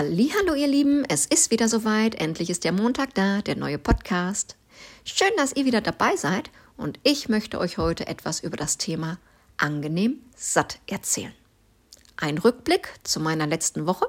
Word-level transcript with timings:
Hallo 0.00 0.54
ihr 0.54 0.68
Lieben, 0.68 1.04
es 1.08 1.26
ist 1.26 1.50
wieder 1.50 1.68
soweit, 1.68 2.14
endlich 2.14 2.50
ist 2.50 2.62
der 2.62 2.70
Montag 2.70 3.14
da, 3.14 3.42
der 3.42 3.56
neue 3.56 3.78
Podcast. 3.78 4.54
Schön, 5.02 5.32
dass 5.36 5.56
ihr 5.56 5.64
wieder 5.64 5.80
dabei 5.80 6.14
seid 6.14 6.52
und 6.76 7.00
ich 7.02 7.28
möchte 7.28 7.58
euch 7.58 7.78
heute 7.78 8.06
etwas 8.06 8.38
über 8.38 8.56
das 8.56 8.78
Thema 8.78 9.18
angenehm 9.56 10.20
satt 10.36 10.78
erzählen. 10.86 11.32
Ein 12.16 12.38
Rückblick 12.38 12.94
zu 13.02 13.18
meiner 13.18 13.48
letzten 13.48 13.86
Woche, 13.88 14.06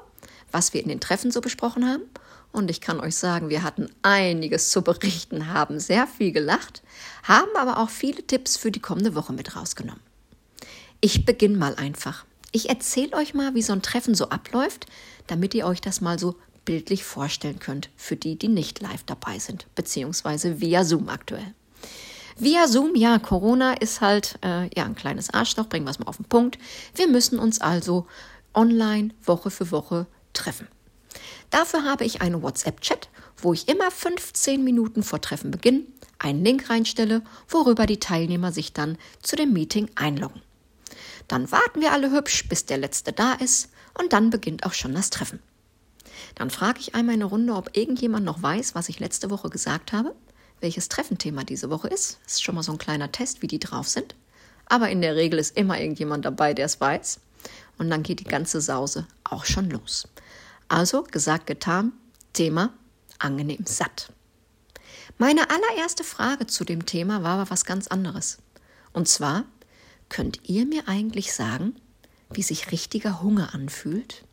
was 0.51 0.75
wir 0.75 0.83
in 0.83 0.89
den 0.89 0.99
Treffen 0.99 1.31
so 1.31 1.41
besprochen 1.41 1.87
haben 1.87 2.03
und 2.51 2.69
ich 2.69 2.81
kann 2.81 2.99
euch 2.99 3.15
sagen, 3.15 3.49
wir 3.49 3.63
hatten 3.63 3.89
einiges 4.03 4.69
zu 4.69 4.83
berichten, 4.83 5.51
haben 5.51 5.79
sehr 5.79 6.05
viel 6.05 6.31
gelacht, 6.31 6.83
haben 7.23 7.49
aber 7.55 7.79
auch 7.79 7.89
viele 7.89 8.21
Tipps 8.27 8.57
für 8.57 8.69
die 8.69 8.79
kommende 8.79 9.15
Woche 9.15 9.33
mit 9.33 9.55
rausgenommen. 9.55 10.03
Ich 11.01 11.25
beginne 11.25 11.57
mal 11.57 11.73
einfach. 11.73 12.25
Ich 12.51 12.69
erzähle 12.69 13.13
euch 13.13 13.33
mal, 13.33 13.53
wie 13.53 13.61
so 13.61 13.73
ein 13.73 13.81
Treffen 13.81 14.15
so 14.15 14.29
abläuft, 14.29 14.87
damit 15.27 15.53
ihr 15.53 15.65
euch 15.65 15.81
das 15.81 16.01
mal 16.01 16.17
so 16.17 16.35
bildlich 16.65 17.03
vorstellen 17.03 17.59
könnt, 17.59 17.89
für 17.95 18.15
die, 18.15 18.37
die 18.37 18.47
nicht 18.47 18.81
live 18.81 19.03
dabei 19.03 19.39
sind, 19.39 19.67
beziehungsweise 19.75 20.59
via 20.59 20.83
Zoom 20.83 21.09
aktuell. 21.09 21.53
Via 22.37 22.67
Zoom, 22.67 22.95
ja, 22.95 23.19
Corona 23.19 23.73
ist 23.73 24.01
halt 24.01 24.39
äh, 24.43 24.69
ja 24.75 24.85
ein 24.85 24.95
kleines 24.95 25.33
Arschloch, 25.33 25.67
bringen 25.67 25.85
wir 25.85 25.91
es 25.91 25.99
mal 25.99 26.07
auf 26.07 26.17
den 26.17 26.25
Punkt. 26.25 26.57
Wir 26.95 27.07
müssen 27.07 27.37
uns 27.37 27.59
also 27.59 28.07
online 28.53 29.09
Woche 29.23 29.51
für 29.51 29.71
Woche 29.71 30.07
treffen. 30.33 30.67
Dafür 31.49 31.83
habe 31.83 32.05
ich 32.05 32.21
einen 32.21 32.41
WhatsApp-Chat, 32.41 33.09
wo 33.37 33.53
ich 33.53 33.67
immer 33.67 33.91
15 33.91 34.63
Minuten 34.63 35.03
vor 35.03 35.21
Treffenbeginn 35.21 35.85
einen 36.17 36.43
Link 36.43 36.69
reinstelle, 36.69 37.23
worüber 37.47 37.85
die 37.85 37.99
Teilnehmer 37.99 38.51
sich 38.51 38.73
dann 38.73 38.97
zu 39.21 39.35
dem 39.35 39.53
Meeting 39.53 39.89
einloggen. 39.95 40.41
Dann 41.29 41.51
warten 41.51 41.79
wir 41.79 41.93
alle 41.93 42.11
hübsch, 42.11 42.49
bis 42.49 42.65
der 42.65 42.77
Letzte 42.77 43.13
da 43.13 43.33
ist 43.33 43.69
und 43.97 44.11
dann 44.11 44.31
beginnt 44.31 44.65
auch 44.65 44.73
schon 44.73 44.93
das 44.93 45.09
Treffen. 45.09 45.39
Dann 46.35 46.49
frage 46.49 46.79
ich 46.79 46.95
einmal 46.95 47.13
in 47.13 47.21
der 47.21 47.29
Runde, 47.29 47.53
ob 47.53 47.77
irgendjemand 47.77 48.25
noch 48.25 48.41
weiß, 48.41 48.75
was 48.75 48.89
ich 48.89 48.99
letzte 48.99 49.29
Woche 49.29 49.49
gesagt 49.49 49.93
habe, 49.93 50.15
welches 50.59 50.89
Treffenthema 50.89 51.43
diese 51.43 51.69
Woche 51.69 51.87
ist. 51.87 52.19
Das 52.23 52.33
ist 52.33 52.43
schon 52.43 52.55
mal 52.55 52.63
so 52.63 52.73
ein 52.73 52.77
kleiner 52.77 53.11
Test, 53.11 53.41
wie 53.41 53.47
die 53.47 53.59
drauf 53.59 53.87
sind. 53.87 54.15
Aber 54.65 54.89
in 54.89 55.01
der 55.01 55.15
Regel 55.15 55.39
ist 55.39 55.55
immer 55.55 55.79
irgendjemand 55.79 56.25
dabei, 56.25 56.53
der 56.53 56.65
es 56.65 56.81
weiß. 56.81 57.19
Und 57.77 57.89
dann 57.89 58.03
geht 58.03 58.19
die 58.19 58.25
ganze 58.25 58.59
Sause 58.59 59.07
auch 59.23 59.45
schon 59.45 59.69
los. 59.69 60.07
Also 60.67 61.03
gesagt, 61.03 61.47
getan, 61.47 61.93
Thema 62.33 62.73
angenehm 63.19 63.65
satt. 63.65 64.11
Meine 65.17 65.49
allererste 65.49 66.03
Frage 66.03 66.47
zu 66.47 66.63
dem 66.63 66.85
Thema 66.85 67.23
war 67.23 67.39
aber 67.39 67.49
was 67.49 67.65
ganz 67.65 67.87
anderes. 67.87 68.39
Und 68.93 69.07
zwar, 69.07 69.45
Könnt 70.09 70.49
ihr 70.49 70.65
mir 70.65 70.87
eigentlich 70.87 71.33
sagen, 71.33 71.75
wie 72.31 72.41
sich 72.41 72.71
richtiger 72.71 73.21
Hunger 73.21 73.53
anfühlt? 73.53 74.25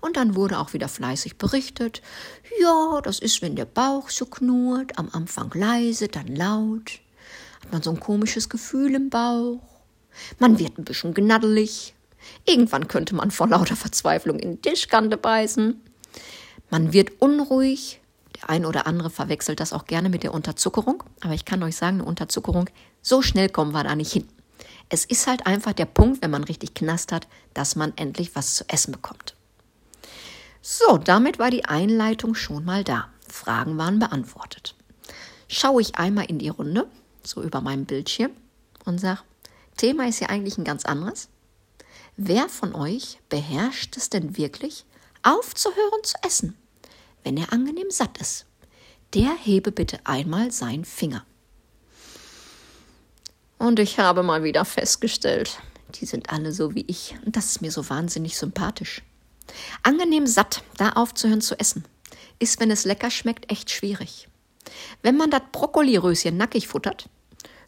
Und 0.00 0.16
dann 0.16 0.34
wurde 0.36 0.58
auch 0.58 0.74
wieder 0.74 0.88
fleißig 0.88 1.38
berichtet, 1.38 2.02
ja, 2.60 3.00
das 3.02 3.18
ist, 3.18 3.42
wenn 3.42 3.56
der 3.56 3.64
Bauch 3.64 4.10
so 4.10 4.26
knurrt, 4.26 4.98
am 4.98 5.08
Anfang 5.12 5.50
leise, 5.54 6.08
dann 6.08 6.28
laut, 6.28 7.00
hat 7.62 7.72
man 7.72 7.82
so 7.82 7.90
ein 7.90 8.00
komisches 8.00 8.48
Gefühl 8.48 8.94
im 8.94 9.10
Bauch, 9.10 9.62
man 10.38 10.58
wird 10.58 10.78
ein 10.78 10.84
bisschen 10.84 11.14
gnaddelig, 11.14 11.94
irgendwann 12.44 12.88
könnte 12.88 13.14
man 13.14 13.30
vor 13.30 13.48
lauter 13.48 13.76
Verzweiflung 13.76 14.38
in 14.38 14.52
die 14.52 14.70
Tischkante 14.70 15.16
beißen, 15.16 15.80
man 16.70 16.92
wird 16.92 17.20
unruhig, 17.20 18.00
der 18.36 18.50
ein 18.50 18.66
oder 18.66 18.86
andere 18.86 19.10
verwechselt 19.10 19.60
das 19.60 19.72
auch 19.72 19.86
gerne 19.86 20.10
mit 20.10 20.22
der 20.22 20.34
Unterzuckerung, 20.34 21.02
aber 21.20 21.32
ich 21.32 21.46
kann 21.46 21.62
euch 21.62 21.76
sagen, 21.76 22.00
eine 22.00 22.08
Unterzuckerung, 22.08 22.68
so 23.00 23.22
schnell 23.22 23.48
kommen 23.48 23.72
wir 23.72 23.82
da 23.82 23.96
nicht 23.96 24.12
hin. 24.12 24.28
Es 24.88 25.04
ist 25.04 25.26
halt 25.26 25.46
einfach 25.46 25.72
der 25.72 25.86
Punkt, 25.86 26.22
wenn 26.22 26.30
man 26.30 26.44
richtig 26.44 26.74
Knast 26.74 27.12
hat, 27.12 27.26
dass 27.54 27.76
man 27.76 27.92
endlich 27.96 28.36
was 28.36 28.54
zu 28.54 28.68
essen 28.68 28.92
bekommt. 28.92 29.34
So, 30.62 30.98
damit 30.98 31.38
war 31.38 31.50
die 31.50 31.64
Einleitung 31.64 32.34
schon 32.34 32.64
mal 32.64 32.84
da. 32.84 33.08
Fragen 33.28 33.78
waren 33.78 33.98
beantwortet. 33.98 34.74
Schaue 35.48 35.80
ich 35.80 35.96
einmal 35.96 36.26
in 36.26 36.38
die 36.38 36.48
Runde, 36.48 36.86
so 37.22 37.42
über 37.42 37.60
meinem 37.60 37.84
Bildschirm, 37.84 38.30
und 38.84 38.98
sage, 38.98 39.20
Thema 39.76 40.08
ist 40.08 40.20
ja 40.20 40.28
eigentlich 40.28 40.58
ein 40.58 40.64
ganz 40.64 40.84
anderes. 40.84 41.28
Wer 42.16 42.48
von 42.48 42.74
euch 42.74 43.18
beherrscht 43.28 43.96
es 43.96 44.08
denn 44.08 44.36
wirklich, 44.36 44.84
aufzuhören 45.22 46.02
zu 46.02 46.16
essen, 46.24 46.56
wenn 47.24 47.36
er 47.36 47.52
angenehm 47.52 47.90
satt 47.90 48.18
ist? 48.18 48.46
Der 49.14 49.34
hebe 49.36 49.70
bitte 49.70 49.98
einmal 50.04 50.50
seinen 50.50 50.84
Finger. 50.84 51.24
Und 53.58 53.78
ich 53.78 53.98
habe 53.98 54.22
mal 54.22 54.42
wieder 54.42 54.64
festgestellt, 54.64 55.60
die 55.94 56.06
sind 56.06 56.30
alle 56.30 56.52
so 56.52 56.74
wie 56.74 56.84
ich. 56.88 57.14
Und 57.24 57.36
das 57.36 57.46
ist 57.46 57.62
mir 57.62 57.70
so 57.70 57.88
wahnsinnig 57.88 58.36
sympathisch. 58.36 59.02
Angenehm 59.82 60.26
satt, 60.26 60.62
da 60.76 60.90
aufzuhören 60.90 61.40
zu 61.40 61.58
essen, 61.58 61.84
ist, 62.38 62.60
wenn 62.60 62.70
es 62.70 62.84
lecker 62.84 63.10
schmeckt, 63.10 63.50
echt 63.50 63.70
schwierig. 63.70 64.28
Wenn 65.02 65.16
man 65.16 65.30
das 65.30 65.42
Brokkoliröschen 65.52 66.36
nackig 66.36 66.68
futtert, 66.68 67.08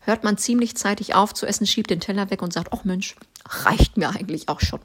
hört 0.01 0.25
man 0.25 0.37
ziemlich 0.37 0.77
zeitig 0.77 1.15
auf 1.15 1.33
zu 1.33 1.47
essen, 1.47 1.67
schiebt 1.67 1.91
den 1.91 2.01
Teller 2.01 2.31
weg 2.31 2.43
und 2.43 2.53
sagt, 2.53 2.73
ach 2.73 2.85
Mensch, 2.85 3.15
reicht 3.47 3.97
mir 3.97 4.11
eigentlich 4.11 4.49
auch 4.49 4.61
schon 4.61 4.81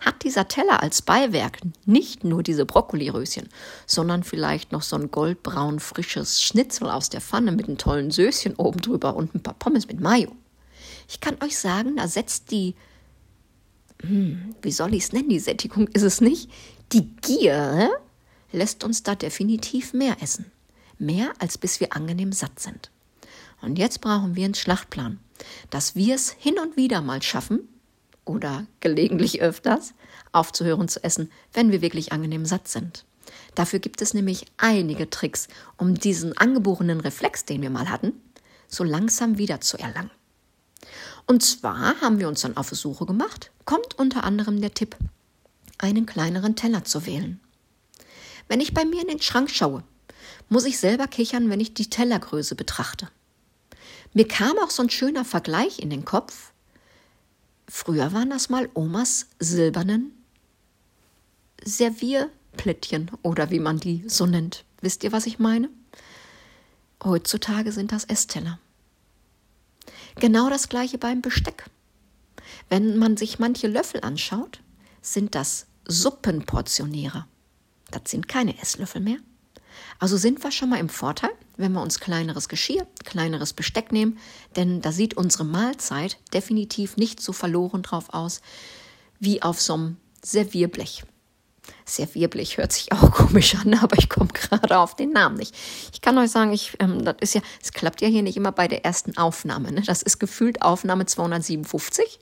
hat 0.00 0.22
dieser 0.24 0.48
Teller 0.48 0.82
als 0.82 1.02
Beiwerk 1.02 1.60
nicht 1.86 2.24
nur 2.24 2.42
diese 2.42 2.66
Brokkoliröschen, 2.66 3.48
sondern 3.86 4.22
vielleicht 4.22 4.72
noch 4.72 4.82
so 4.82 4.96
ein 4.96 5.10
goldbraun 5.10 5.80
frisches 5.80 6.42
Schnitzel 6.42 6.90
aus 6.90 7.10
der 7.10 7.20
Pfanne 7.20 7.52
mit 7.52 7.66
einem 7.66 7.78
tollen 7.78 8.10
Söschen 8.10 8.56
oben 8.56 8.80
drüber 8.80 9.16
und 9.16 9.34
ein 9.34 9.42
paar 9.42 9.54
Pommes 9.54 9.88
mit 9.88 10.00
Mayo. 10.00 10.34
Ich 11.08 11.20
kann 11.20 11.36
euch 11.42 11.58
sagen, 11.58 11.96
da 11.96 12.08
setzt 12.08 12.50
die, 12.50 12.74
hm, 14.02 14.54
wie 14.62 14.72
soll 14.72 14.94
ich 14.94 15.04
es 15.04 15.12
nennen, 15.12 15.28
die 15.28 15.38
Sättigung 15.38 15.88
ist 15.88 16.02
es 16.02 16.20
nicht, 16.20 16.50
die 16.92 17.14
Gier 17.16 17.90
lässt 18.52 18.84
uns 18.84 19.02
da 19.02 19.14
definitiv 19.14 19.92
mehr 19.92 20.16
essen. 20.22 20.50
Mehr, 20.98 21.32
als 21.38 21.58
bis 21.58 21.80
wir 21.80 21.94
angenehm 21.94 22.32
satt 22.32 22.60
sind. 22.60 22.90
Und 23.60 23.78
jetzt 23.78 24.00
brauchen 24.00 24.36
wir 24.36 24.44
einen 24.44 24.54
Schlachtplan, 24.54 25.18
dass 25.70 25.96
wir 25.96 26.14
es 26.14 26.30
hin 26.30 26.58
und 26.58 26.76
wieder 26.76 27.00
mal 27.00 27.22
schaffen, 27.22 27.68
oder 28.24 28.66
gelegentlich 28.80 29.40
öfters 29.40 29.94
aufzuhören 30.32 30.88
zu 30.88 31.02
essen, 31.04 31.30
wenn 31.52 31.70
wir 31.70 31.82
wirklich 31.82 32.12
angenehm 32.12 32.44
satt 32.46 32.68
sind. 32.68 33.04
Dafür 33.54 33.78
gibt 33.78 34.02
es 34.02 34.14
nämlich 34.14 34.46
einige 34.56 35.08
Tricks, 35.08 35.48
um 35.76 35.94
diesen 35.94 36.36
angeborenen 36.36 37.00
Reflex, 37.00 37.44
den 37.44 37.62
wir 37.62 37.70
mal 37.70 37.88
hatten, 37.88 38.12
so 38.68 38.84
langsam 38.84 39.38
wieder 39.38 39.60
zu 39.60 39.78
erlangen. 39.78 40.10
Und 41.26 41.42
zwar 41.42 42.00
haben 42.00 42.18
wir 42.18 42.28
uns 42.28 42.42
dann 42.42 42.56
auf 42.56 42.68
Suche 42.68 43.06
gemacht, 43.06 43.50
kommt 43.64 43.98
unter 43.98 44.24
anderem 44.24 44.60
der 44.60 44.74
Tipp, 44.74 44.96
einen 45.78 46.04
kleineren 46.04 46.56
Teller 46.56 46.84
zu 46.84 47.06
wählen. 47.06 47.40
Wenn 48.48 48.60
ich 48.60 48.74
bei 48.74 48.84
mir 48.84 49.00
in 49.00 49.08
den 49.08 49.22
Schrank 49.22 49.50
schaue, 49.50 49.84
muss 50.48 50.66
ich 50.66 50.78
selber 50.78 51.06
kichern, 51.06 51.48
wenn 51.48 51.60
ich 51.60 51.72
die 51.72 51.88
Tellergröße 51.88 52.54
betrachte. 52.54 53.08
Mir 54.12 54.28
kam 54.28 54.58
auch 54.58 54.70
so 54.70 54.82
ein 54.82 54.90
schöner 54.90 55.24
Vergleich 55.24 55.78
in 55.78 55.90
den 55.90 56.04
Kopf, 56.04 56.52
Früher 57.76 58.12
waren 58.12 58.30
das 58.30 58.50
mal 58.50 58.70
Omas 58.74 59.26
silbernen 59.40 60.12
Servierplättchen 61.64 63.10
oder 63.22 63.50
wie 63.50 63.58
man 63.58 63.80
die 63.80 64.04
so 64.06 64.26
nennt. 64.26 64.64
Wisst 64.80 65.02
ihr, 65.02 65.10
was 65.10 65.26
ich 65.26 65.40
meine? 65.40 65.68
Heutzutage 67.02 67.72
sind 67.72 67.90
das 67.90 68.04
Essteller. 68.04 68.60
Genau 70.20 70.48
das 70.48 70.68
gleiche 70.68 70.98
beim 70.98 71.20
Besteck. 71.20 71.68
Wenn 72.68 72.96
man 72.96 73.16
sich 73.16 73.40
manche 73.40 73.66
Löffel 73.66 74.02
anschaut, 74.02 74.60
sind 75.02 75.34
das 75.34 75.66
Suppenportionäre. 75.84 77.26
Das 77.90 78.02
sind 78.06 78.28
keine 78.28 78.56
Esslöffel 78.62 79.00
mehr. 79.00 79.18
Also 79.98 80.16
sind 80.16 80.42
wir 80.42 80.50
schon 80.50 80.70
mal 80.70 80.80
im 80.80 80.88
Vorteil, 80.88 81.30
wenn 81.56 81.72
wir 81.72 81.82
uns 81.82 82.00
kleineres 82.00 82.48
Geschirr, 82.48 82.86
kleineres 83.04 83.52
Besteck 83.52 83.92
nehmen, 83.92 84.18
denn 84.56 84.80
da 84.80 84.92
sieht 84.92 85.14
unsere 85.14 85.44
Mahlzeit 85.44 86.18
definitiv 86.32 86.96
nicht 86.96 87.20
so 87.20 87.32
verloren 87.32 87.82
drauf 87.82 88.12
aus 88.12 88.40
wie 89.20 89.42
auf 89.42 89.60
so 89.60 89.74
einem 89.74 89.96
Servierblech. 90.22 91.04
Servierblech 91.86 92.58
hört 92.58 92.72
sich 92.72 92.92
auch 92.92 93.10
komisch 93.12 93.54
an, 93.54 93.74
aber 93.74 93.98
ich 93.98 94.08
komme 94.08 94.28
gerade 94.32 94.78
auf 94.78 94.96
den 94.96 95.12
Namen 95.12 95.36
nicht. 95.36 95.54
Ich 95.92 96.00
kann 96.00 96.18
euch 96.18 96.30
sagen, 96.30 96.52
ich, 96.52 96.76
ähm, 96.80 97.04
das 97.04 97.16
ist 97.20 97.34
ja, 97.34 97.40
es 97.62 97.72
klappt 97.72 98.00
ja 98.00 98.08
hier 98.08 98.22
nicht 98.22 98.36
immer 98.36 98.52
bei 98.52 98.68
der 98.68 98.84
ersten 98.84 99.16
Aufnahme. 99.16 99.72
Ne? 99.72 99.82
Das 99.82 100.02
ist 100.02 100.18
gefühlt 100.18 100.62
Aufnahme 100.62 101.06
257. 101.06 102.18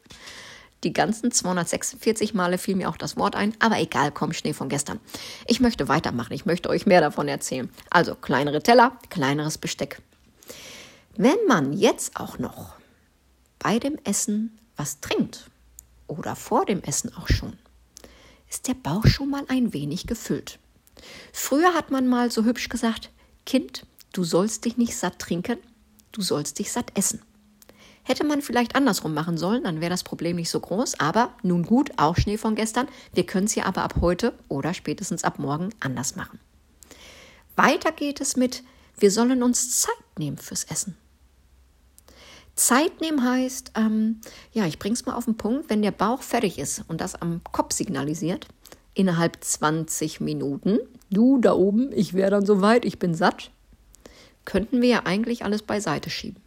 Die 0.85 0.93
ganzen 0.93 1.31
246 1.31 2.35
Male 2.35 2.59
fiel 2.59 2.75
mir 2.75 2.89
auch 2.89 2.97
das 2.97 3.17
Wort 3.17 3.37
ein, 3.37 3.55
aber 3.61 3.79
egal, 3.79 4.11
komm, 4.11 4.33
Schnee 4.33 4.53
von 4.53 4.69
gestern. 4.69 4.99
Ich 5.47 5.61
möchte 5.61 5.89
weitermachen, 5.89 6.33
ich 6.33 6.45
möchte 6.45 6.69
euch 6.69 6.87
mehr 6.87 7.01
davon 7.01 7.29
erzählen. 7.29 7.71
Also 7.91 8.17
kleinere 8.17 8.63
Teller, 8.63 8.99
kleineres 9.09 9.59
Besteck. 9.59 10.03
Wenn 11.17 11.39
man 11.47 11.73
jetzt 11.73 12.19
auch 12.19 12.39
noch 12.39 12.75
bei 13.59 13.79
dem 13.79 13.99
Essen 14.05 14.59
was 14.77 15.01
trinkt 15.01 15.51
oder 16.09 16.35
vor 16.35 16.65
dem 16.67 16.83
Essen 16.83 17.15
auch 17.17 17.29
schon, 17.29 17.57
ist 18.49 18.67
der 18.67 18.75
Bauch 18.75 19.07
schon 19.07 19.31
mal 19.31 19.45
ein 19.49 19.73
wenig 19.73 20.07
gefüllt. 20.07 20.59
Früher 21.33 21.75
hat 21.75 21.91
man 21.91 22.09
mal 22.09 22.31
so 22.31 22.45
hübsch 22.45 22.69
gesagt, 22.69 23.11
Kind, 23.47 23.87
du 24.13 24.25
sollst 24.25 24.65
dich 24.65 24.77
nicht 24.77 24.97
satt 24.97 25.19
trinken, 25.19 25.59
du 26.11 26.23
sollst 26.23 26.59
dich 26.59 26.73
satt 26.73 26.97
essen. 26.97 27.23
Hätte 28.05 28.25
man 28.25 28.43
vielleicht 28.43 28.75
andersrum 28.75 29.15
machen 29.15 29.39
sollen, 29.39 29.65
dann 29.65 29.81
wäre 29.81 29.91
das 29.91 30.03
Problem 30.03 30.37
nicht 30.37 30.51
so 30.51 30.59
groß. 30.59 30.99
Aber 30.99 31.33
nun 31.43 31.63
gut, 31.63 31.91
auch 31.97 32.17
Schnee 32.17 32.37
von 32.37 32.55
gestern. 32.55 32.89
Wir 33.15 33.25
können 33.25 33.47
es 33.47 33.55
ja 33.55 33.65
aber 33.65 33.83
ab 33.83 33.97
heute 34.01 34.35
oder 34.49 34.75
spätestens 34.75 35.25
ab 35.25 35.39
morgen 35.39 35.71
anders 35.81 36.17
machen. 36.17 36.41
Weiter 37.55 37.93
geht 37.93 38.21
es 38.21 38.37
mit, 38.37 38.65
wir 38.99 39.11
sollen 39.11 39.43
uns 39.43 39.81
Zeit 39.81 40.19
nehmen 40.19 40.39
fürs 40.39 40.65
Essen. 40.65 40.97
Zeit 42.55 43.01
nehmen 43.01 43.25
heißt, 43.25 43.73
ähm, 43.77 44.21
ja, 44.53 44.67
ich 44.67 44.79
bring's 44.79 45.07
mal 45.07 45.15
auf 45.15 45.25
den 45.25 45.37
Punkt, 45.37 45.71
wenn 45.71 45.83
der 45.83 45.91
Bauch 45.91 46.23
fertig 46.23 46.59
ist 46.59 46.83
und 46.89 47.01
das 47.01 47.15
am 47.15 47.41
Kopf 47.51 47.73
signalisiert, 47.73 48.47
innerhalb 48.95 49.43
20 49.43 50.21
Minuten, 50.21 50.79
du 51.11 51.39
da 51.41 51.55
oben, 51.55 51.91
ich 51.93 52.15
wäre 52.15 52.31
dann 52.31 52.45
soweit, 52.45 52.85
ich 52.85 52.99
bin 52.99 53.15
satt, 53.15 53.51
könnten 54.45 54.83
wir 54.83 54.89
ja 54.89 55.03
eigentlich 55.05 55.45
alles 55.45 55.63
beiseite 55.63 56.11
schieben. 56.11 56.43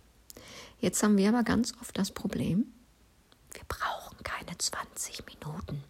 Jetzt 0.80 1.02
haben 1.04 1.18
wir 1.18 1.30
aber 1.30 1.44
ganz 1.44 1.74
oft 1.82 1.98
das 1.98 2.12
Problem, 2.12 2.66
wir 3.54 3.64
brauchen 3.68 4.18
keine 4.24 4.58
20 4.58 5.24
Minuten. 5.26 5.84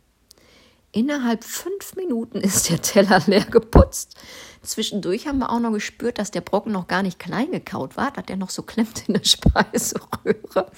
Innerhalb 0.92 1.44
fünf 1.44 1.96
Minuten 1.96 2.40
ist 2.40 2.70
der 2.70 2.82
Teller 2.82 3.22
leer 3.28 3.44
geputzt. 3.44 4.16
Zwischendurch 4.62 5.28
haben 5.28 5.40
wir 5.40 5.50
auch 5.50 5.60
noch 5.60 5.74
gespürt, 5.74 6.20
dass 6.20 6.32
der 6.32 6.42
Brocken 6.42 6.72
noch 6.72 6.88
gar 6.88 7.04
nicht 7.04 7.20
klein 7.20 7.52
gekaut 7.52 7.98
war, 7.98 8.12
dass 8.12 8.26
der 8.26 8.38
noch 8.38 8.50
so 8.50 8.64
klemmt 8.64 9.04
in 9.08 9.16
der 9.16 9.24
Speiseröhre. 9.26 10.72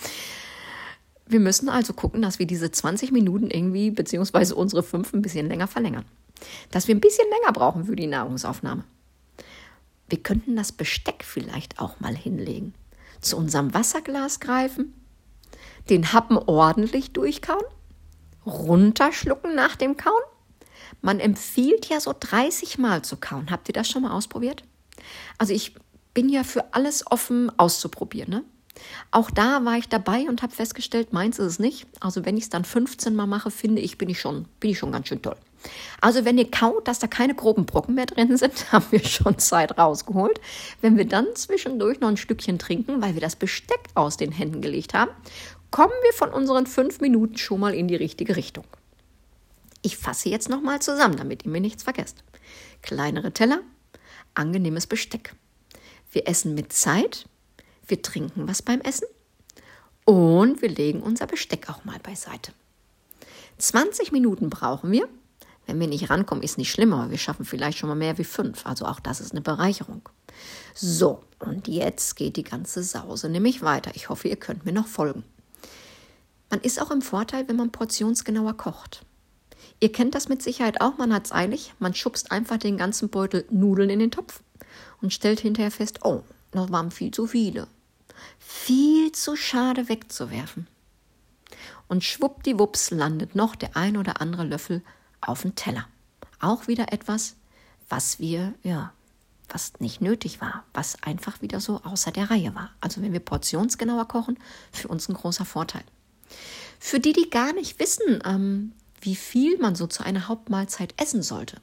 Wir 1.27 1.39
müssen 1.39 1.69
also 1.69 1.93
gucken, 1.93 2.21
dass 2.21 2.39
wir 2.39 2.47
diese 2.47 2.71
20 2.71 3.11
Minuten 3.11 3.51
irgendwie, 3.51 3.91
beziehungsweise 3.91 4.55
unsere 4.55 4.81
fünf, 4.81 5.13
ein 5.13 5.21
bisschen 5.21 5.49
länger 5.49 5.67
verlängern. 5.67 6.05
Dass 6.71 6.87
wir 6.87 6.95
ein 6.95 7.01
bisschen 7.01 7.27
länger 7.29 7.51
brauchen 7.53 7.85
für 7.85 7.95
die 7.95 8.07
Nahrungsaufnahme. 8.07 8.85
Wir 10.09 10.23
könnten 10.23 10.55
das 10.55 10.71
Besteck 10.71 11.23
vielleicht 11.25 11.79
auch 11.79 11.99
mal 11.99 12.15
hinlegen. 12.15 12.73
Zu 13.21 13.37
unserem 13.37 13.73
Wasserglas 13.73 14.39
greifen, 14.39 14.93
den 15.89 16.13
Happen 16.13 16.37
ordentlich 16.37 17.13
durchkauen 17.13 17.63
runterschlucken 18.47 19.53
nach 19.55 19.75
dem 19.75 19.97
Kauen. 19.97 20.23
Man 21.01 21.19
empfiehlt 21.19 21.87
ja 21.87 21.99
so 21.99 22.13
30 22.17 22.77
Mal 22.77 23.03
zu 23.03 23.17
kauen. 23.17 23.51
Habt 23.51 23.69
ihr 23.69 23.73
das 23.73 23.89
schon 23.89 24.03
mal 24.03 24.11
ausprobiert? 24.11 24.63
Also 25.37 25.53
ich 25.53 25.75
bin 26.13 26.29
ja 26.29 26.43
für 26.43 26.73
alles 26.73 27.05
offen 27.11 27.51
auszuprobieren. 27.59 28.29
Ne? 28.29 28.43
Auch 29.11 29.29
da 29.29 29.63
war 29.65 29.77
ich 29.77 29.89
dabei 29.89 30.27
und 30.27 30.41
habe 30.41 30.53
festgestellt, 30.53 31.13
meins 31.13 31.37
ist 31.39 31.45
es 31.45 31.59
nicht. 31.59 31.85
Also 31.99 32.25
wenn 32.25 32.37
ich 32.37 32.45
es 32.45 32.49
dann 32.49 32.65
15 32.65 33.15
Mal 33.15 33.27
mache, 33.27 33.51
finde 33.51 33.81
ich, 33.81 33.97
bin 33.97 34.09
ich 34.09 34.19
schon, 34.19 34.45
bin 34.59 34.71
ich 34.71 34.79
schon 34.79 34.91
ganz 34.91 35.09
schön 35.09 35.21
toll. 35.21 35.35
Also 36.01 36.25
wenn 36.25 36.37
ihr 36.37 36.49
kaut, 36.49 36.87
dass 36.87 36.99
da 36.99 37.07
keine 37.07 37.35
groben 37.35 37.65
Brocken 37.65 37.95
mehr 37.95 38.05
drin 38.05 38.37
sind, 38.37 38.71
haben 38.71 38.85
wir 38.91 39.03
schon 39.03 39.39
Zeit 39.39 39.77
rausgeholt. 39.77 40.39
Wenn 40.81 40.97
wir 40.97 41.05
dann 41.05 41.27
zwischendurch 41.35 41.99
noch 41.99 42.09
ein 42.09 42.17
Stückchen 42.17 42.59
trinken, 42.59 43.01
weil 43.01 43.13
wir 43.13 43.21
das 43.21 43.35
Besteck 43.35 43.81
aus 43.93 44.17
den 44.17 44.31
Händen 44.31 44.61
gelegt 44.61 44.93
haben, 44.93 45.11
kommen 45.71 45.93
wir 46.03 46.13
von 46.13 46.29
unseren 46.31 46.65
fünf 46.65 47.01
Minuten 47.01 47.37
schon 47.37 47.59
mal 47.59 47.73
in 47.73 47.87
die 47.87 47.95
richtige 47.95 48.35
Richtung. 48.35 48.65
Ich 49.81 49.97
fasse 49.97 50.29
jetzt 50.29 50.49
nochmal 50.49 50.81
zusammen, 50.81 51.17
damit 51.17 51.45
ihr 51.45 51.51
mir 51.51 51.61
nichts 51.61 51.83
vergesst. 51.83 52.23
Kleinere 52.81 53.31
Teller, 53.31 53.61
angenehmes 54.33 54.87
Besteck. 54.87 55.33
Wir 56.11 56.27
essen 56.27 56.55
mit 56.55 56.73
Zeit, 56.73 57.27
wir 57.87 58.01
trinken 58.01 58.47
was 58.47 58.61
beim 58.61 58.81
Essen 58.81 59.07
und 60.05 60.61
wir 60.61 60.69
legen 60.69 61.01
unser 61.01 61.27
Besteck 61.27 61.69
auch 61.69 61.83
mal 61.85 61.99
beiseite. 61.99 62.53
20 63.57 64.11
Minuten 64.11 64.49
brauchen 64.49 64.91
wir. 64.91 65.07
Wenn 65.67 65.79
wir 65.79 65.87
nicht 65.87 66.09
rankommen, 66.09 66.43
ist 66.43 66.57
nicht 66.57 66.71
schlimm, 66.71 66.93
aber 66.93 67.11
wir 67.11 67.17
schaffen 67.17 67.45
vielleicht 67.45 67.77
schon 67.77 67.89
mal 67.89 67.95
mehr 67.95 68.17
wie 68.17 68.23
fünf. 68.23 68.65
Also 68.65 68.85
auch 68.85 69.01
das 69.01 69.19
ist 69.19 69.33
eine 69.33 69.41
Bereicherung. 69.41 70.01
So, 70.73 71.23
und 71.39 71.67
jetzt 71.67 72.15
geht 72.15 72.37
die 72.37 72.43
ganze 72.43 72.81
Sause 72.83 73.29
nämlich 73.29 73.61
weiter. 73.61 73.91
Ich 73.93 74.09
hoffe, 74.09 74.29
ihr 74.29 74.37
könnt 74.37 74.65
mir 74.65 74.71
noch 74.71 74.87
folgen. 74.87 75.23
Man 76.49 76.61
ist 76.61 76.81
auch 76.81 76.89
im 76.89 77.01
Vorteil, 77.01 77.47
wenn 77.49 77.57
man 77.57 77.71
portionsgenauer 77.71 78.55
kocht. 78.55 79.05
Ihr 79.81 79.91
kennt 79.91 80.15
das 80.15 80.29
mit 80.29 80.41
Sicherheit 80.41 80.79
auch, 80.79 80.97
man 80.97 81.13
hat 81.13 81.25
es 81.25 81.31
eilig, 81.33 81.73
man 81.79 81.93
schubst 81.93 82.31
einfach 82.31 82.57
den 82.57 82.77
ganzen 82.77 83.09
Beutel 83.09 83.45
Nudeln 83.51 83.89
in 83.89 83.99
den 83.99 84.11
Topf 84.11 84.41
und 85.01 85.13
stellt 85.13 85.41
hinterher 85.41 85.71
fest, 85.71 85.99
oh, 86.03 86.21
das 86.51 86.71
waren 86.71 86.91
viel 86.91 87.11
zu 87.11 87.27
viele. 87.27 87.67
Viel 88.39 89.11
zu 89.11 89.35
schade 89.35 89.89
wegzuwerfen. 89.89 90.67
Und 91.87 92.03
schwuppdiwupps 92.03 92.91
landet 92.91 93.35
noch 93.35 93.55
der 93.55 93.75
ein 93.75 93.97
oder 93.97 94.21
andere 94.21 94.45
Löffel 94.45 94.81
auf 95.27 95.41
dem 95.41 95.55
Teller. 95.55 95.87
Auch 96.39 96.67
wieder 96.67 96.91
etwas, 96.93 97.35
was 97.89 98.19
wir, 98.19 98.53
ja, 98.63 98.93
was 99.49 99.73
nicht 99.79 100.01
nötig 100.01 100.41
war, 100.41 100.63
was 100.73 101.01
einfach 101.03 101.41
wieder 101.41 101.59
so 101.59 101.81
außer 101.83 102.11
der 102.11 102.29
Reihe 102.29 102.53
war. 102.53 102.71
Also 102.81 103.01
wenn 103.01 103.13
wir 103.13 103.19
portionsgenauer 103.19 104.07
kochen, 104.07 104.37
für 104.71 104.87
uns 104.87 105.07
ein 105.07 105.15
großer 105.15 105.45
Vorteil. 105.45 105.83
Für 106.79 106.99
die, 106.99 107.13
die 107.13 107.29
gar 107.29 107.53
nicht 107.53 107.79
wissen, 107.79 108.19
ähm, 108.25 108.73
wie 109.01 109.15
viel 109.15 109.57
man 109.57 109.75
so 109.75 109.87
zu 109.87 110.03
einer 110.03 110.27
Hauptmahlzeit 110.27 110.93
essen 111.01 111.23
sollte, 111.23 111.57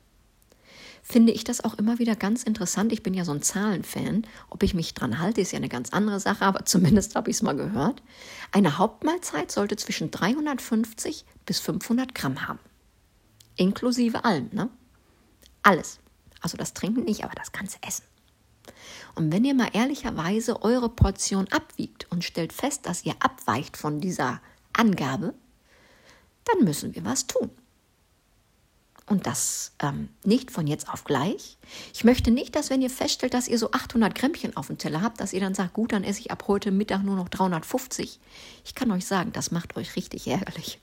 finde 1.02 1.32
ich 1.32 1.44
das 1.44 1.62
auch 1.62 1.74
immer 1.74 1.98
wieder 1.98 2.16
ganz 2.16 2.42
interessant. 2.42 2.90
Ich 2.92 3.02
bin 3.02 3.12
ja 3.12 3.26
so 3.26 3.32
ein 3.32 3.42
Zahlenfan. 3.42 4.26
Ob 4.48 4.62
ich 4.62 4.72
mich 4.72 4.94
dran 4.94 5.18
halte, 5.18 5.42
ist 5.42 5.52
ja 5.52 5.58
eine 5.58 5.68
ganz 5.68 5.90
andere 5.90 6.18
Sache, 6.18 6.44
aber 6.46 6.64
zumindest 6.64 7.14
habe 7.14 7.30
ich 7.30 7.36
es 7.36 7.42
mal 7.42 7.54
gehört. 7.54 8.02
Eine 8.50 8.78
Hauptmahlzeit 8.78 9.52
sollte 9.52 9.76
zwischen 9.76 10.10
350 10.10 11.26
bis 11.44 11.60
500 11.60 12.14
Gramm 12.14 12.48
haben. 12.48 12.58
Inklusive 13.56 14.24
allem, 14.24 14.50
ne? 14.52 14.70
Alles. 15.62 15.98
Also 16.40 16.56
das 16.56 16.74
Trinken 16.74 17.04
nicht, 17.04 17.24
aber 17.24 17.34
das 17.34 17.52
ganze 17.52 17.78
Essen. 17.86 18.04
Und 19.14 19.32
wenn 19.32 19.44
ihr 19.44 19.54
mal 19.54 19.70
ehrlicherweise 19.72 20.62
eure 20.62 20.88
Portion 20.88 21.48
abwiegt 21.48 22.10
und 22.10 22.24
stellt 22.24 22.52
fest, 22.52 22.86
dass 22.86 23.04
ihr 23.04 23.14
abweicht 23.20 23.76
von 23.76 24.00
dieser 24.00 24.40
Angabe, 24.72 25.34
dann 26.44 26.64
müssen 26.64 26.94
wir 26.94 27.04
was 27.04 27.26
tun. 27.26 27.50
Und 29.06 29.26
das 29.26 29.72
ähm, 29.80 30.08
nicht 30.24 30.50
von 30.50 30.66
jetzt 30.66 30.88
auf 30.88 31.04
gleich. 31.04 31.58
Ich 31.92 32.04
möchte 32.04 32.30
nicht, 32.30 32.56
dass 32.56 32.70
wenn 32.70 32.80
ihr 32.80 32.88
feststellt, 32.88 33.34
dass 33.34 33.48
ihr 33.48 33.58
so 33.58 33.70
800 33.70 34.14
Grämmchen 34.14 34.56
auf 34.56 34.68
dem 34.68 34.78
Teller 34.78 35.02
habt, 35.02 35.20
dass 35.20 35.34
ihr 35.34 35.40
dann 35.40 35.54
sagt, 35.54 35.74
gut, 35.74 35.92
dann 35.92 36.04
esse 36.04 36.20
ich 36.20 36.30
ab 36.30 36.44
heute 36.48 36.70
Mittag 36.70 37.02
nur 37.02 37.14
noch 37.14 37.28
350. 37.28 38.18
Ich 38.64 38.74
kann 38.74 38.90
euch 38.90 39.06
sagen, 39.06 39.32
das 39.32 39.50
macht 39.50 39.76
euch 39.76 39.94
richtig 39.96 40.26
ärgerlich. 40.26 40.80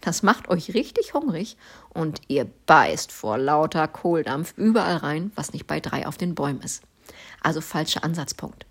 Das 0.00 0.22
macht 0.22 0.48
euch 0.48 0.74
richtig 0.74 1.14
hungrig 1.14 1.56
und 1.90 2.20
ihr 2.28 2.46
beißt 2.66 3.12
vor 3.12 3.38
lauter 3.38 3.88
Kohldampf 3.88 4.54
überall 4.56 4.96
rein, 4.96 5.32
was 5.34 5.52
nicht 5.52 5.66
bei 5.66 5.80
drei 5.80 6.06
auf 6.06 6.16
den 6.16 6.34
Bäumen 6.34 6.62
ist. 6.62 6.82
Also 7.42 7.60
falscher 7.60 8.04
Ansatzpunkt 8.04 8.66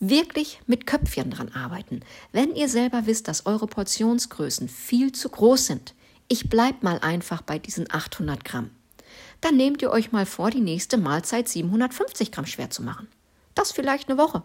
wirklich 0.00 0.60
mit 0.66 0.86
Köpfchen 0.86 1.30
dran 1.30 1.52
arbeiten. 1.52 2.00
Wenn 2.32 2.54
ihr 2.54 2.68
selber 2.68 3.06
wisst, 3.06 3.28
dass 3.28 3.46
eure 3.46 3.66
Portionsgrößen 3.66 4.68
viel 4.68 5.12
zu 5.12 5.28
groß 5.28 5.66
sind, 5.66 5.94
ich 6.28 6.50
bleib 6.50 6.82
mal 6.82 6.98
einfach 6.98 7.42
bei 7.42 7.58
diesen 7.58 7.90
800 7.90 8.44
Gramm, 8.44 8.70
dann 9.40 9.56
nehmt 9.56 9.82
ihr 9.82 9.90
euch 9.90 10.12
mal 10.12 10.26
vor, 10.26 10.50
die 10.50 10.60
nächste 10.60 10.98
Mahlzeit 10.98 11.48
750 11.48 12.32
Gramm 12.32 12.46
schwer 12.46 12.70
zu 12.70 12.82
machen. 12.82 13.08
Das 13.54 13.72
vielleicht 13.72 14.08
eine 14.08 14.18
Woche. 14.18 14.42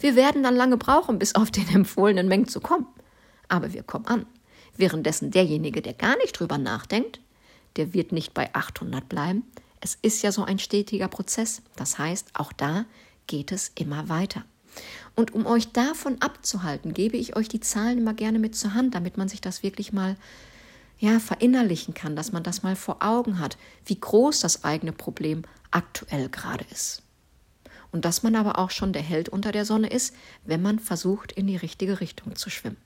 Wir 0.00 0.16
werden 0.16 0.42
dann 0.42 0.56
lange 0.56 0.76
brauchen, 0.76 1.18
bis 1.18 1.34
auf 1.34 1.50
den 1.50 1.68
empfohlenen 1.68 2.26
Mengen 2.26 2.48
zu 2.48 2.60
kommen. 2.60 2.86
Aber 3.48 3.72
wir 3.72 3.82
kommen 3.82 4.06
an. 4.06 4.26
Währenddessen 4.76 5.30
derjenige, 5.30 5.82
der 5.82 5.94
gar 5.94 6.16
nicht 6.18 6.38
drüber 6.38 6.58
nachdenkt, 6.58 7.20
der 7.76 7.92
wird 7.92 8.12
nicht 8.12 8.34
bei 8.34 8.54
800 8.54 9.08
bleiben. 9.08 9.44
Es 9.80 9.98
ist 10.00 10.22
ja 10.22 10.32
so 10.32 10.44
ein 10.44 10.58
stetiger 10.58 11.08
Prozess. 11.08 11.62
Das 11.76 11.98
heißt, 11.98 12.30
auch 12.34 12.52
da 12.52 12.86
geht 13.26 13.52
es 13.52 13.72
immer 13.74 14.08
weiter. 14.08 14.44
Und 15.14 15.34
um 15.34 15.46
euch 15.46 15.72
davon 15.72 16.20
abzuhalten, 16.20 16.94
gebe 16.94 17.16
ich 17.16 17.36
euch 17.36 17.48
die 17.48 17.60
Zahlen 17.60 17.98
immer 17.98 18.14
gerne 18.14 18.38
mit 18.38 18.56
zur 18.56 18.74
Hand, 18.74 18.94
damit 18.94 19.16
man 19.16 19.28
sich 19.28 19.40
das 19.40 19.62
wirklich 19.62 19.92
mal 19.92 20.16
ja, 20.98 21.20
verinnerlichen 21.20 21.94
kann, 21.94 22.16
dass 22.16 22.32
man 22.32 22.42
das 22.42 22.62
mal 22.62 22.76
vor 22.76 22.96
Augen 23.00 23.38
hat, 23.38 23.56
wie 23.84 23.98
groß 23.98 24.40
das 24.40 24.64
eigene 24.64 24.92
Problem 24.92 25.42
aktuell 25.70 26.28
gerade 26.28 26.64
ist. 26.70 27.02
Und 27.92 28.04
dass 28.04 28.22
man 28.22 28.34
aber 28.34 28.58
auch 28.58 28.70
schon 28.70 28.92
der 28.92 29.02
Held 29.02 29.28
unter 29.28 29.52
der 29.52 29.64
Sonne 29.64 29.88
ist, 29.88 30.14
wenn 30.44 30.62
man 30.62 30.78
versucht, 30.80 31.30
in 31.30 31.46
die 31.46 31.56
richtige 31.56 32.00
Richtung 32.00 32.34
zu 32.34 32.50
schwimmen. 32.50 32.76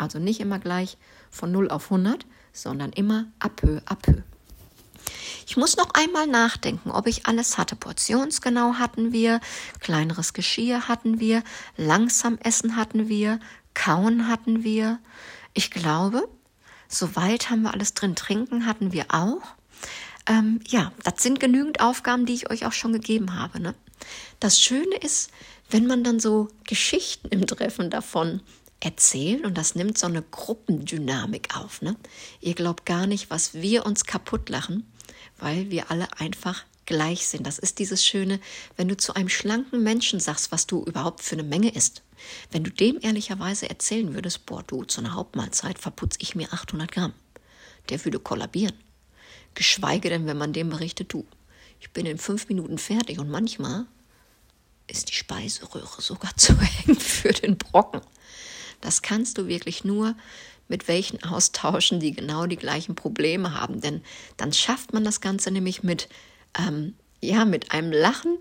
Also 0.00 0.18
nicht 0.18 0.40
immer 0.40 0.58
gleich 0.58 0.96
von 1.30 1.52
0 1.52 1.70
auf 1.70 1.92
100, 1.92 2.24
sondern 2.52 2.90
immer 2.92 3.26
à 3.38 3.48
peu 3.48 3.80
à 3.84 3.94
peu. 3.94 4.22
Ich 5.46 5.56
muss 5.56 5.76
noch 5.76 5.90
einmal 5.94 6.26
nachdenken, 6.26 6.90
ob 6.90 7.06
ich 7.06 7.26
alles 7.26 7.58
hatte. 7.58 7.76
Portionsgenau 7.76 8.74
hatten 8.74 9.12
wir, 9.12 9.40
kleineres 9.80 10.32
Geschirr 10.32 10.88
hatten 10.88 11.20
wir, 11.20 11.42
langsam 11.76 12.38
essen 12.38 12.76
hatten 12.76 13.08
wir, 13.08 13.40
kauen 13.74 14.28
hatten 14.28 14.64
wir. 14.64 15.00
Ich 15.52 15.70
glaube, 15.70 16.28
soweit 16.88 17.50
haben 17.50 17.62
wir 17.62 17.74
alles 17.74 17.94
drin. 17.94 18.14
Trinken 18.14 18.66
hatten 18.66 18.92
wir 18.92 19.06
auch. 19.08 19.42
Ähm, 20.26 20.60
ja, 20.68 20.92
das 21.02 21.22
sind 21.22 21.40
genügend 21.40 21.80
Aufgaben, 21.80 22.26
die 22.26 22.34
ich 22.34 22.50
euch 22.50 22.64
auch 22.64 22.72
schon 22.72 22.92
gegeben 22.92 23.34
habe. 23.38 23.60
Ne? 23.60 23.74
Das 24.38 24.60
Schöne 24.60 24.96
ist, 24.96 25.30
wenn 25.68 25.86
man 25.86 26.04
dann 26.04 26.20
so 26.20 26.48
Geschichten 26.64 27.28
im 27.28 27.46
Treffen 27.46 27.90
davon 27.90 28.40
erzählt 28.80 29.44
und 29.44 29.56
das 29.56 29.74
nimmt 29.74 29.98
so 29.98 30.06
eine 30.06 30.22
Gruppendynamik 30.22 31.56
auf. 31.56 31.82
Ne? 31.82 31.96
Ihr 32.40 32.54
glaubt 32.54 32.86
gar 32.86 33.06
nicht, 33.06 33.30
was 33.30 33.54
wir 33.54 33.86
uns 33.86 34.04
kaputt 34.04 34.48
lachen, 34.48 34.90
weil 35.38 35.70
wir 35.70 35.90
alle 35.90 36.08
einfach 36.18 36.64
gleich 36.86 37.28
sind. 37.28 37.46
Das 37.46 37.58
ist 37.58 37.78
dieses 37.78 38.04
Schöne, 38.04 38.40
wenn 38.76 38.88
du 38.88 38.96
zu 38.96 39.14
einem 39.14 39.28
schlanken 39.28 39.82
Menschen 39.82 40.18
sagst, 40.18 40.50
was 40.50 40.66
du 40.66 40.82
überhaupt 40.82 41.22
für 41.22 41.36
eine 41.36 41.44
Menge 41.44 41.70
isst. 41.70 42.02
Wenn 42.50 42.64
du 42.64 42.70
dem 42.70 42.98
ehrlicherweise 43.00 43.70
erzählen 43.70 44.12
würdest, 44.14 44.44
boah, 44.46 44.62
du, 44.62 44.84
zu 44.84 45.00
einer 45.00 45.14
Hauptmahlzeit 45.14 45.78
verputze 45.78 46.18
ich 46.20 46.34
mir 46.34 46.52
800 46.52 46.90
Gramm, 46.90 47.12
der 47.88 48.04
würde 48.04 48.18
kollabieren. 48.18 48.74
Geschweige 49.54 50.08
denn, 50.08 50.26
wenn 50.26 50.36
man 50.36 50.52
dem 50.52 50.70
berichtet, 50.70 51.12
du, 51.12 51.26
ich 51.80 51.90
bin 51.90 52.06
in 52.06 52.18
fünf 52.18 52.48
Minuten 52.48 52.78
fertig 52.78 53.18
und 53.18 53.30
manchmal 53.30 53.86
ist 54.86 55.10
die 55.10 55.14
Speiseröhre 55.14 56.02
sogar 56.02 56.34
zu 56.36 56.52
eng 56.86 56.96
für 56.98 57.32
den 57.32 57.56
Brocken. 57.56 58.00
Das 58.80 59.02
kannst 59.02 59.38
du 59.38 59.46
wirklich 59.46 59.84
nur 59.84 60.14
mit 60.68 60.88
welchen 60.88 61.22
austauschen, 61.24 62.00
die 62.00 62.12
genau 62.12 62.46
die 62.46 62.56
gleichen 62.56 62.94
Probleme 62.94 63.60
haben. 63.60 63.80
Denn 63.80 64.02
dann 64.36 64.52
schafft 64.52 64.92
man 64.92 65.04
das 65.04 65.20
Ganze 65.20 65.50
nämlich 65.50 65.82
mit, 65.82 66.08
ähm, 66.58 66.94
ja, 67.20 67.44
mit 67.44 67.72
einem 67.72 67.92
Lachen 67.92 68.38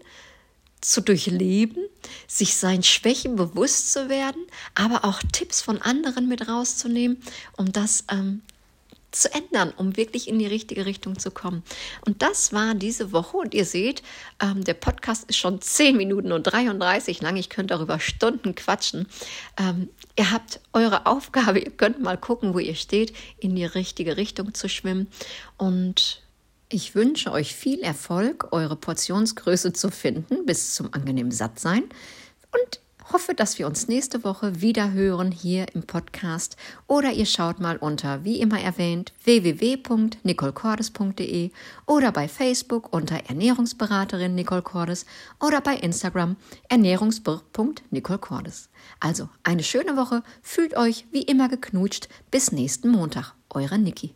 zu 0.82 1.02
durchleben, 1.02 1.84
sich 2.28 2.56
seinen 2.56 2.84
Schwächen 2.84 3.36
bewusst 3.36 3.92
zu 3.92 4.08
werden, 4.08 4.42
aber 4.76 5.04
auch 5.04 5.22
Tipps 5.34 5.62
von 5.62 5.82
anderen 5.82 6.30
mit 6.30 6.48
rauszunehmen, 6.48 7.22
um 7.58 7.74
das 7.74 8.06
ähm, 8.10 8.42
zu 9.12 9.34
ändern, 9.34 9.74
um 9.76 9.98
wirklich 9.98 10.28
in 10.28 10.40
die 10.40 10.48
richtige 10.48 10.86
Richtung 10.86 11.18
zu 11.18 11.32
kommen. 11.32 11.64
Und 12.06 12.22
das 12.22 12.54
war 12.54 12.76
diese 12.76 13.12
Woche. 13.12 13.38
Und 13.38 13.54
ihr 13.54 13.66
seht, 13.66 14.04
ähm, 14.42 14.64
der 14.64 14.74
Podcast 14.76 15.30
ist 15.30 15.38
schon 15.38 15.62
10 15.62 15.98
Minuten 15.98 16.32
und 16.32 16.44
33 16.44 17.22
lang. 17.22 17.36
Ich 17.38 17.50
könnte 17.50 17.74
darüber 17.74 18.00
Stunden 18.00 18.56
quatschen. 18.56 19.08
Ähm, 19.58 19.90
ihr 20.18 20.32
habt 20.32 20.60
eure 20.74 21.06
Aufgabe, 21.06 21.60
ihr 21.60 21.72
könnt 21.72 22.02
mal 22.02 22.18
gucken, 22.18 22.54
wo 22.54 22.60
ihr 22.60 22.76
steht, 22.76 23.14
in 23.40 23.56
die 23.56 23.66
richtige 23.66 24.18
Richtung 24.18 24.54
zu 24.54 24.70
schwimmen. 24.70 25.08
Und 25.58 26.22
ich 26.70 26.94
wünsche 26.94 27.32
euch 27.32 27.56
viel 27.56 27.80
Erfolg, 27.80 28.50
eure 28.52 28.76
Portionsgröße 28.76 29.74
zu 29.74 29.90
finden, 29.90 30.46
bis 30.46 30.76
zum 30.76 30.94
angenehmen 30.94 31.32
Sattsein. 31.32 31.84
Und 32.52 32.80
hoffe, 33.12 33.34
dass 33.34 33.58
wir 33.60 33.68
uns 33.68 33.88
nächste 33.88 34.24
Woche 34.24 34.62
wieder 34.62 34.92
hören 34.92 35.32
hier 35.32 35.66
im 35.74 35.82
Podcast 35.84 36.58
oder 36.88 37.12
ihr 37.12 37.26
schaut 37.26 37.60
mal 37.60 37.78
unter, 37.78 38.24
wie 38.24 38.40
immer 38.40 38.60
erwähnt, 38.60 39.14
www.nicolecordes.de 39.24 41.50
oder 41.86 42.12
bei 42.12 42.28
Facebook 42.28 42.92
unter 42.94 43.16
Ernährungsberaterin 43.28 44.36
Nicole 44.36 44.62
Cordes 44.62 45.08
oder 45.40 45.62
bei 45.62 45.76
Instagram 45.76 46.36
ernährungsbir.nicolecordes. 46.68 48.70
Also 49.00 49.30
eine 49.44 49.64
schöne 49.64 49.96
Woche, 49.98 50.22
fühlt 50.42 50.78
euch 50.78 51.08
wie 51.12 51.24
immer 51.24 51.50
geknutscht, 51.50 52.10
bis 52.32 52.52
nächsten 52.52 52.90
Montag, 52.90 53.34
eure 53.50 53.80
Niki. 53.80 54.14